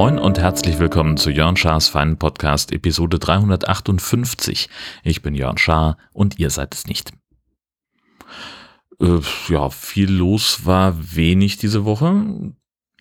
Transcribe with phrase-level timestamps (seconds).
[0.00, 4.70] Moin und herzlich willkommen zu Jörn Schars Feinen Podcast Episode 358.
[5.04, 7.12] Ich bin Jörn Schaar und ihr seid es nicht.
[8.98, 12.24] Äh, ja, viel los war wenig diese Woche,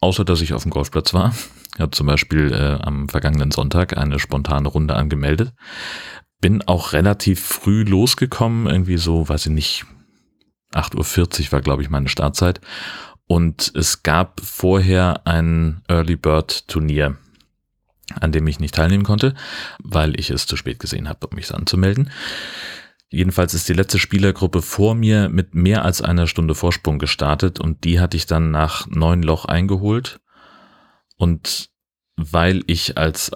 [0.00, 1.32] außer dass ich auf dem Golfplatz war.
[1.74, 5.52] Ich habe zum Beispiel äh, am vergangenen Sonntag eine spontane Runde angemeldet.
[6.40, 9.84] Bin auch relativ früh losgekommen, irgendwie so, weiß ich nicht,
[10.72, 12.60] 8.40 Uhr war, glaube ich, meine Startzeit.
[13.26, 17.16] Und es gab vorher ein Early Bird Turnier,
[18.18, 19.34] an dem ich nicht teilnehmen konnte,
[19.82, 22.10] weil ich es zu spät gesehen habe, um mich anzumelden.
[23.08, 27.84] Jedenfalls ist die letzte Spielergruppe vor mir mit mehr als einer Stunde Vorsprung gestartet und
[27.84, 30.20] die hatte ich dann nach neun Loch eingeholt.
[31.16, 31.70] Und
[32.16, 33.32] weil ich als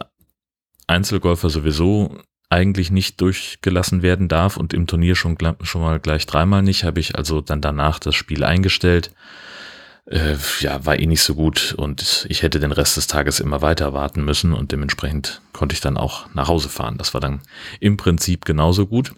[0.87, 2.19] Einzelgolfer sowieso
[2.51, 7.01] eigentlich nicht durchgelassen werden darf und im Turnier schon, schon mal gleich dreimal nicht, habe
[7.01, 9.13] ich also dann danach das Spiel eingestellt.
[10.07, 13.63] Äh, ja, war eh nicht so gut und ich hätte den Rest des Tages immer
[13.63, 16.99] weiter warten müssen und dementsprechend konnte ich dann auch nach Hause fahren.
[16.99, 17.41] Das war dann
[17.81, 19.15] im Prinzip genauso gut.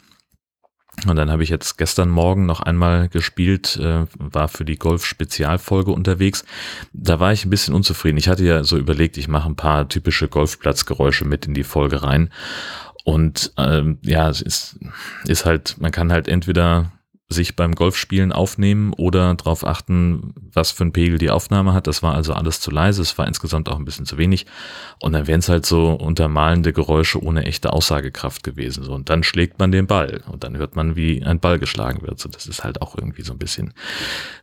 [1.06, 5.90] Und dann habe ich jetzt gestern Morgen noch einmal gespielt, äh, war für die Golf-Spezialfolge
[5.90, 6.44] unterwegs.
[6.92, 8.16] Da war ich ein bisschen unzufrieden.
[8.16, 12.02] Ich hatte ja so überlegt, ich mache ein paar typische Golfplatzgeräusche mit in die Folge
[12.02, 12.30] rein.
[13.06, 14.80] Und ähm, ja, es ist,
[15.28, 16.90] ist halt, man kann halt entweder
[17.28, 21.86] sich beim Golfspielen aufnehmen oder darauf achten, was für ein Pegel die Aufnahme hat.
[21.86, 24.46] Das war also alles zu leise, es war insgesamt auch ein bisschen zu wenig.
[24.98, 28.82] Und dann wären es halt so untermalende Geräusche ohne echte Aussagekraft gewesen.
[28.82, 32.02] So, und dann schlägt man den Ball und dann hört man, wie ein Ball geschlagen
[32.02, 32.18] wird.
[32.18, 33.72] So, das ist halt auch irgendwie so ein bisschen,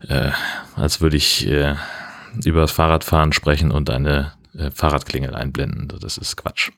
[0.08, 0.32] äh,
[0.78, 1.76] als würde ich äh,
[2.46, 5.90] über das Fahrradfahren sprechen und eine äh, Fahrradklingel einblenden.
[6.00, 6.72] Das ist Quatsch.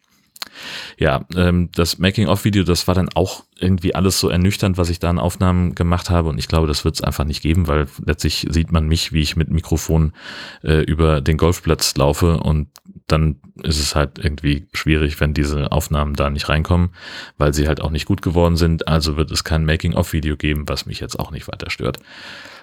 [0.97, 5.09] Ja, ähm, das Making-of-Video, das war dann auch irgendwie alles so ernüchternd, was ich da
[5.09, 6.29] an Aufnahmen gemacht habe.
[6.29, 9.21] Und ich glaube, das wird es einfach nicht geben, weil letztlich sieht man mich, wie
[9.21, 10.13] ich mit Mikrofon
[10.63, 12.67] äh, über den Golfplatz laufe und
[13.07, 16.89] dann ist es halt irgendwie schwierig, wenn diese Aufnahmen da nicht reinkommen,
[17.37, 18.87] weil sie halt auch nicht gut geworden sind.
[18.87, 21.99] Also wird es kein Making-of-Video geben, was mich jetzt auch nicht weiter stört.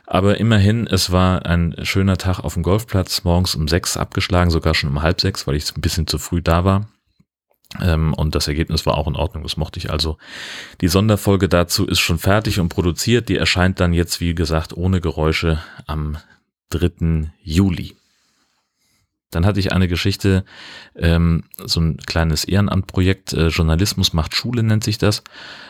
[0.07, 4.75] Aber immerhin, es war ein schöner Tag auf dem Golfplatz, morgens um sechs abgeschlagen, sogar
[4.75, 6.87] schon um halb sechs, weil ich ein bisschen zu früh da war.
[7.81, 10.19] Ähm, und das Ergebnis war auch in Ordnung, das mochte ich also.
[10.81, 13.29] Die Sonderfolge dazu ist schon fertig und produziert.
[13.29, 16.19] Die erscheint dann jetzt, wie gesagt, ohne Geräusche am
[16.71, 17.31] 3.
[17.43, 17.97] Juli.
[19.31, 20.45] Dann hatte ich eine Geschichte,
[20.95, 25.25] ähm, so ein kleines Ehrenamtprojekt, äh, Journalismus macht Schule nennt sich das.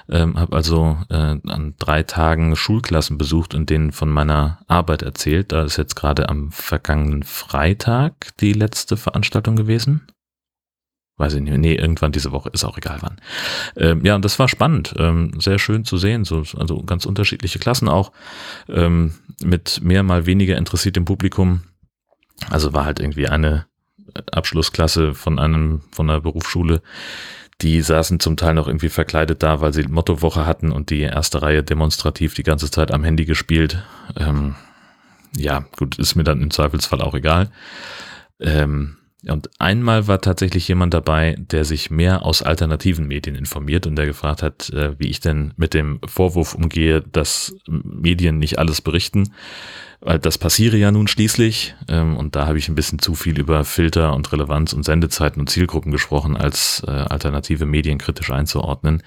[0.08, 5.52] Ähm, habe also äh, an drei Tagen Schulklassen besucht und denen von meiner Arbeit erzählt.
[5.52, 10.08] Da ist jetzt gerade am vergangenen Freitag die letzte Veranstaltung gewesen
[11.22, 13.16] weiß ich nicht, nee, irgendwann diese Woche, ist auch egal wann.
[13.76, 17.60] Ähm, ja, und das war spannend, ähm, sehr schön zu sehen, so, also ganz unterschiedliche
[17.60, 18.12] Klassen auch,
[18.68, 21.62] ähm, mit mehr mal weniger interessiertem Publikum.
[22.50, 23.66] Also war halt irgendwie eine
[24.32, 26.82] Abschlussklasse von einem, von einer Berufsschule,
[27.60, 31.40] die saßen zum Teil noch irgendwie verkleidet da, weil sie Mottowoche hatten und die erste
[31.40, 33.84] Reihe demonstrativ die ganze Zeit am Handy gespielt.
[34.16, 34.56] Ähm,
[35.36, 37.52] ja, gut, ist mir dann im Zweifelsfall auch egal.
[38.40, 38.96] Ähm,
[39.28, 44.06] und einmal war tatsächlich jemand dabei, der sich mehr aus alternativen Medien informiert und der
[44.06, 49.32] gefragt hat, äh, wie ich denn mit dem Vorwurf umgehe, dass Medien nicht alles berichten.
[50.04, 51.76] Weil das passiere ja nun schließlich.
[51.86, 55.38] Ähm, und da habe ich ein bisschen zu viel über Filter und Relevanz und Sendezeiten
[55.38, 59.04] und Zielgruppen gesprochen, als äh, alternative Medien kritisch einzuordnen.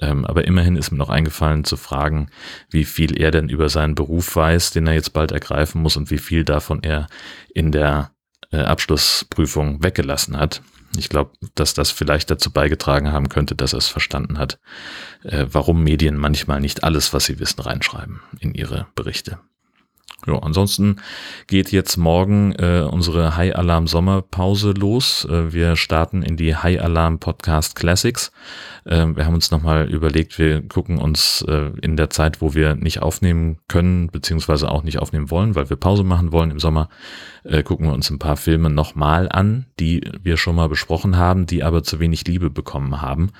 [0.00, 2.26] Ähm, aber immerhin ist mir noch eingefallen zu fragen,
[2.68, 6.10] wie viel er denn über seinen Beruf weiß, den er jetzt bald ergreifen muss und
[6.10, 7.06] wie viel davon er
[7.54, 8.10] in der
[8.52, 10.62] äh, Abschlussprüfung weggelassen hat.
[10.96, 14.60] Ich glaube, dass das vielleicht dazu beigetragen haben könnte, dass er es verstanden hat,
[15.24, 19.38] äh, warum Medien manchmal nicht alles, was sie wissen, reinschreiben in ihre Berichte.
[20.24, 20.96] Ja, ansonsten
[21.48, 25.24] geht jetzt morgen äh, unsere High Alarm Sommerpause los.
[25.24, 28.30] Äh, wir starten in die High Alarm Podcast Classics.
[28.84, 32.76] Äh, wir haben uns nochmal überlegt, wir gucken uns äh, in der Zeit, wo wir
[32.76, 36.88] nicht aufnehmen können, beziehungsweise auch nicht aufnehmen wollen, weil wir Pause machen wollen im Sommer,
[37.42, 41.46] äh, gucken wir uns ein paar Filme nochmal an, die wir schon mal besprochen haben,
[41.46, 43.30] die aber zu wenig Liebe bekommen haben.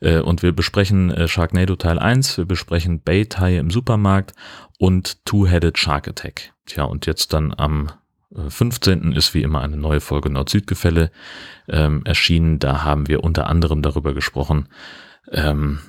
[0.00, 4.32] Äh, und wir besprechen äh, Sharknado Teil 1, wir besprechen Baytai im Supermarkt
[4.80, 6.54] und Two-Headed Shark Attack.
[6.64, 7.90] Tja, und jetzt dann am
[8.34, 9.12] 15.
[9.12, 11.10] Äh, ist wie immer eine neue Folge Nord-Süd-Gefälle
[11.68, 12.58] ähm, erschienen.
[12.58, 14.70] Da haben wir unter anderem darüber gesprochen,
[15.30, 15.80] ähm,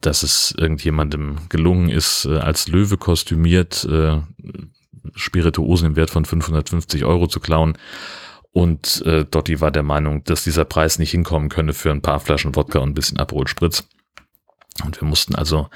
[0.00, 4.18] dass es irgendjemandem gelungen ist, äh, als Löwe kostümiert äh,
[5.14, 7.78] Spirituosen im Wert von 550 Euro zu klauen.
[8.50, 12.18] Und äh, Dotti war der Meinung, dass dieser Preis nicht hinkommen könne für ein paar
[12.18, 13.88] Flaschen Wodka und ein bisschen Aperol Spritz.
[14.84, 15.68] Und wir mussten also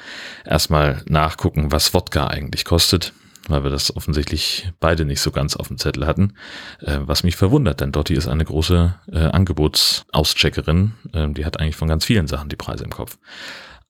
[0.44, 3.12] erstmal nachgucken, was Wodka eigentlich kostet,
[3.48, 6.34] weil wir das offensichtlich beide nicht so ganz auf dem Zettel hatten.
[6.80, 10.94] Äh, was mich verwundert, denn Dotti ist eine große äh, Angebotsaus-Checkerin.
[11.12, 13.18] Äh, die hat eigentlich von ganz vielen Sachen die Preise im Kopf.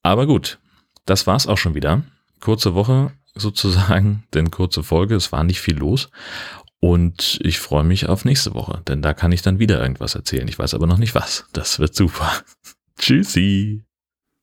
[0.03, 0.59] Aber gut,
[1.05, 2.03] das war's auch schon wieder.
[2.41, 5.15] Kurze Woche sozusagen, denn kurze Folge.
[5.15, 6.09] Es war nicht viel los.
[6.79, 10.47] Und ich freue mich auf nächste Woche, denn da kann ich dann wieder irgendwas erzählen.
[10.47, 11.45] Ich weiß aber noch nicht was.
[11.53, 12.31] Das wird super.
[12.99, 13.85] Tschüssi.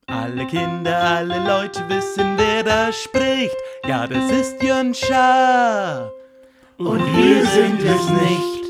[0.07, 3.57] Alle Kinder, alle Leute wissen, wer da spricht.
[3.87, 6.11] Ja, das ist Jön Schaar.
[6.79, 8.62] Und wir sind es nicht.